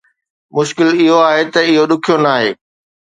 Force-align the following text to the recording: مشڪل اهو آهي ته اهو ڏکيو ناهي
مشڪل 0.55 0.87
اهو 0.97 1.17
آهي 1.29 1.43
ته 1.53 1.59
اهو 1.69 1.83
ڏکيو 1.89 2.15
ناهي 2.25 2.51